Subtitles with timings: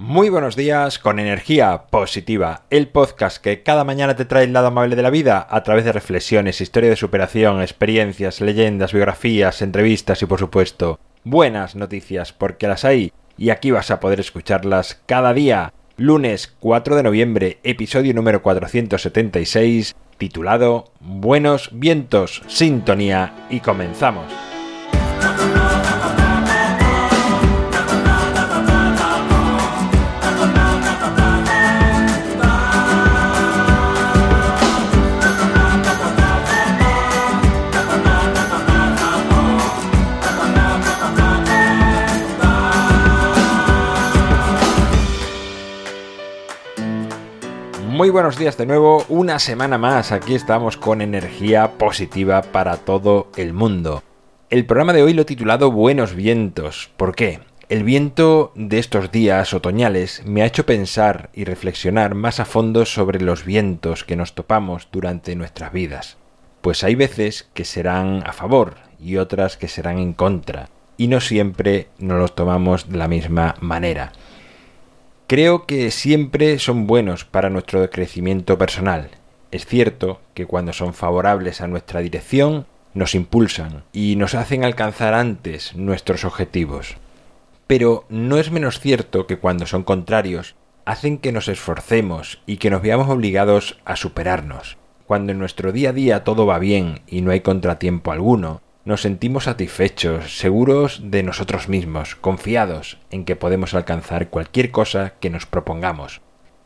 [0.00, 4.68] Muy buenos días con energía positiva, el podcast que cada mañana te trae el lado
[4.68, 10.22] amable de la vida a través de reflexiones, historia de superación, experiencias, leyendas, biografías, entrevistas
[10.22, 15.34] y por supuesto buenas noticias porque las hay y aquí vas a poder escucharlas cada
[15.34, 15.72] día.
[15.96, 24.47] Lunes 4 de noviembre, episodio número 476, titulado Buenos vientos, sintonía y comenzamos.
[47.98, 53.26] Muy buenos días de nuevo, una semana más, aquí estamos con energía positiva para todo
[53.36, 54.04] el mundo.
[54.50, 56.92] El programa de hoy lo he titulado Buenos vientos.
[56.96, 57.40] ¿Por qué?
[57.68, 62.84] El viento de estos días otoñales me ha hecho pensar y reflexionar más a fondo
[62.84, 66.18] sobre los vientos que nos topamos durante nuestras vidas.
[66.60, 71.20] Pues hay veces que serán a favor y otras que serán en contra, y no
[71.20, 74.12] siempre nos los tomamos de la misma manera.
[75.28, 79.10] Creo que siempre son buenos para nuestro crecimiento personal.
[79.50, 85.12] Es cierto que cuando son favorables a nuestra dirección, nos impulsan y nos hacen alcanzar
[85.12, 86.96] antes nuestros objetivos.
[87.66, 90.54] Pero no es menos cierto que cuando son contrarios,
[90.86, 94.78] hacen que nos esforcemos y que nos veamos obligados a superarnos.
[95.06, 99.02] Cuando en nuestro día a día todo va bien y no hay contratiempo alguno, nos
[99.02, 105.44] sentimos satisfechos, seguros de nosotros mismos, confiados en que podemos alcanzar cualquier cosa que nos
[105.44, 106.22] propongamos.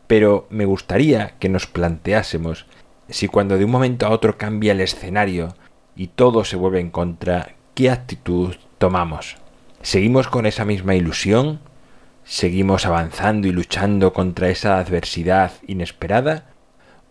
[0.06, 2.66] Pero me gustaría que nos planteásemos
[3.08, 5.56] si cuando de un momento a otro cambia el escenario
[5.96, 9.38] y todo se vuelve en contra, ¿qué actitud tomamos?
[9.80, 11.58] ¿Seguimos con esa misma ilusión?
[12.22, 16.52] ¿Seguimos avanzando y luchando contra esa adversidad inesperada?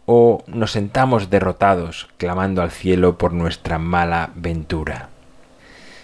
[0.06, 5.10] o nos sentamos derrotados clamando al cielo por nuestra mala ventura.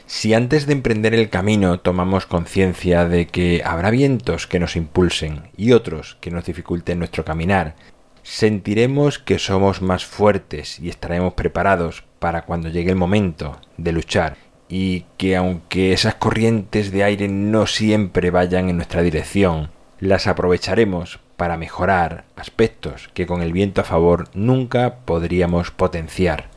[0.07, 5.49] Si antes de emprender el camino tomamos conciencia de que habrá vientos que nos impulsen
[5.57, 7.75] y otros que nos dificulten nuestro caminar,
[8.23, 14.37] sentiremos que somos más fuertes y estaremos preparados para cuando llegue el momento de luchar
[14.69, 21.19] y que aunque esas corrientes de aire no siempre vayan en nuestra dirección, las aprovecharemos
[21.35, 26.56] para mejorar aspectos que con el viento a favor nunca podríamos potenciar.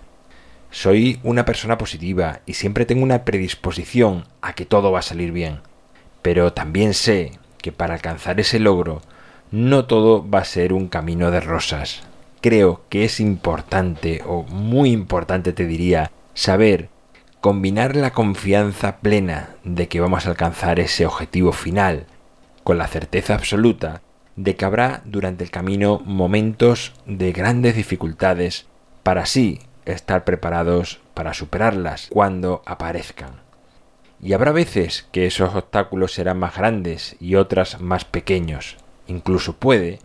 [0.73, 5.33] Soy una persona positiva y siempre tengo una predisposición a que todo va a salir
[5.33, 5.61] bien,
[6.23, 9.03] pero también sé que para alcanzar ese logro
[9.51, 12.03] no todo va a ser un camino de rosas.
[12.41, 16.89] Creo que es importante, o muy importante te diría, saber
[17.41, 22.07] combinar la confianza plena de que vamos a alcanzar ese objetivo final
[22.63, 24.03] con la certeza absoluta
[24.37, 28.67] de que habrá durante el camino momentos de grandes dificultades
[29.03, 29.59] para así
[29.93, 33.41] estar preparados para superarlas cuando aparezcan.
[34.23, 38.77] Y habrá veces que esos obstáculos serán más grandes y otras más pequeños.
[39.07, 39.99] Incluso puede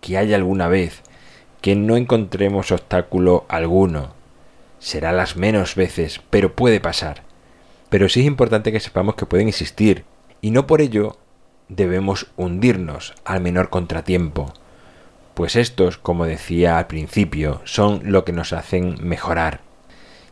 [0.00, 1.02] que haya alguna vez
[1.60, 4.14] que no encontremos obstáculo alguno.
[4.80, 7.22] Será las menos veces, pero puede pasar.
[7.88, 10.04] Pero sí es importante que sepamos que pueden existir,
[10.40, 11.18] y no por ello
[11.68, 14.52] debemos hundirnos al menor contratiempo,
[15.34, 19.60] pues estos, como decía al principio, son lo que nos hacen mejorar.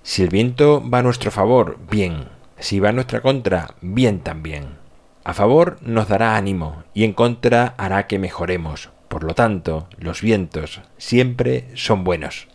[0.02, 2.28] Si el viento va a nuestro favor, bien.
[2.58, 4.78] Si va a nuestra contra, bien también.
[5.24, 8.90] A favor nos dará ánimo y en contra hará que mejoremos.
[9.08, 12.48] Por lo tanto, los vientos siempre son buenos.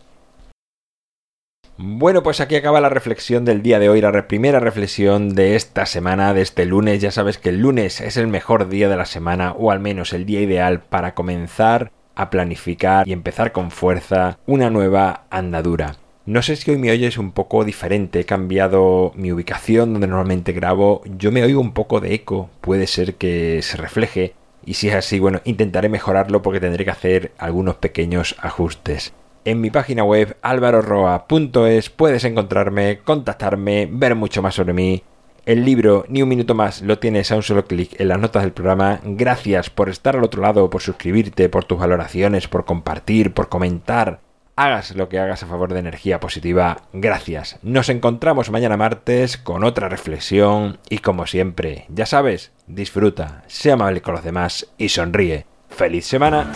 [1.78, 5.84] Bueno, pues aquí acaba la reflexión del día de hoy, la primera reflexión de esta
[5.84, 7.02] semana, de este lunes.
[7.02, 10.14] Ya sabes que el lunes es el mejor día de la semana, o al menos
[10.14, 15.96] el día ideal para comenzar a planificar y empezar con fuerza una nueva andadura.
[16.26, 20.52] No sé si hoy me oyes un poco diferente, he cambiado mi ubicación donde normalmente
[20.52, 24.34] grabo, yo me oigo un poco de eco, puede ser que se refleje,
[24.64, 29.12] y si es así, bueno, intentaré mejorarlo porque tendré que hacer algunos pequeños ajustes.
[29.44, 35.04] En mi página web alvaroroa.es puedes encontrarme, contactarme, ver mucho más sobre mí.
[35.46, 38.42] El libro Ni un minuto más lo tienes a un solo clic en las notas
[38.42, 38.98] del programa.
[39.04, 44.18] Gracias por estar al otro lado, por suscribirte, por tus valoraciones, por compartir, por comentar.
[44.56, 46.78] Hagas lo que hagas a favor de energía positiva.
[46.92, 47.60] Gracias.
[47.62, 54.02] Nos encontramos mañana martes con otra reflexión y como siempre, ya sabes, disfruta, sea amable
[54.02, 55.46] con los demás y sonríe.
[55.68, 56.52] ¡Feliz semana!